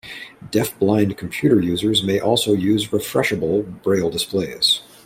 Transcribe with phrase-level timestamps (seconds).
[0.49, 4.81] Deafblind computer users may also use refreshable braille displays.